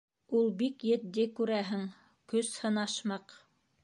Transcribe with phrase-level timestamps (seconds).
[0.37, 1.83] Ул бик етди, күрәһең,
[2.33, 3.37] көс һынашмаҡ.